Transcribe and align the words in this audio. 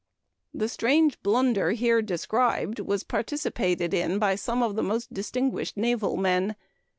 The 0.51 0.67
strange 0.67 1.21
blunder 1.21 1.73
here 1.73 2.01
described 2.01 2.79
was 2.79 3.03
participated 3.03 3.93
in 3.93 4.17
by 4.17 4.33
some 4.33 4.63
of 4.63 4.75
the 4.75 4.81
most 4.81 5.13
distinguished 5.13 5.77
naval 5.77 6.17
men. 6.17 6.55